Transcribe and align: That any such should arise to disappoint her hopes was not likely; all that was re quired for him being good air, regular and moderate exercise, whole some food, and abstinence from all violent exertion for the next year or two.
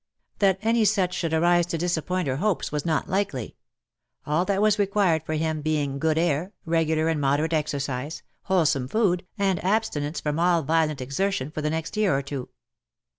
That 0.39 0.57
any 0.63 0.83
such 0.83 1.13
should 1.13 1.31
arise 1.31 1.67
to 1.67 1.77
disappoint 1.77 2.27
her 2.27 2.37
hopes 2.37 2.71
was 2.71 2.87
not 2.87 3.07
likely; 3.07 3.55
all 4.25 4.45
that 4.45 4.59
was 4.59 4.79
re 4.79 4.87
quired 4.87 5.21
for 5.23 5.33
him 5.35 5.61
being 5.61 5.99
good 5.99 6.17
air, 6.17 6.53
regular 6.65 7.07
and 7.07 7.21
moderate 7.21 7.53
exercise, 7.53 8.23
whole 8.45 8.65
some 8.65 8.87
food, 8.87 9.27
and 9.37 9.63
abstinence 9.63 10.19
from 10.19 10.39
all 10.39 10.63
violent 10.63 11.01
exertion 11.01 11.51
for 11.51 11.61
the 11.61 11.69
next 11.69 11.95
year 11.97 12.17
or 12.17 12.23
two. 12.23 12.49